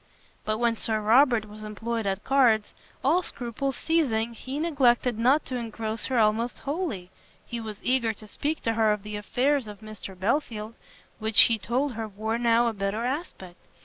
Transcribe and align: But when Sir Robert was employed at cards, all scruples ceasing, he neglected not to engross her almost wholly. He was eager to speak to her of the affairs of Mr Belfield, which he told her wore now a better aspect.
But 0.45 0.57
when 0.57 0.77
Sir 0.77 0.99
Robert 0.99 1.45
was 1.47 1.63
employed 1.63 2.07
at 2.07 2.23
cards, 2.23 2.73
all 3.03 3.21
scruples 3.21 3.75
ceasing, 3.77 4.33
he 4.33 4.57
neglected 4.57 5.19
not 5.19 5.45
to 5.45 5.57
engross 5.57 6.07
her 6.07 6.17
almost 6.17 6.57
wholly. 6.61 7.11
He 7.45 7.59
was 7.59 7.79
eager 7.83 8.11
to 8.11 8.25
speak 8.25 8.63
to 8.63 8.73
her 8.73 8.91
of 8.93 9.03
the 9.03 9.15
affairs 9.15 9.67
of 9.67 9.81
Mr 9.81 10.19
Belfield, 10.19 10.73
which 11.19 11.41
he 11.41 11.59
told 11.59 11.93
her 11.93 12.07
wore 12.07 12.39
now 12.39 12.65
a 12.67 12.73
better 12.73 13.05
aspect. 13.05 13.57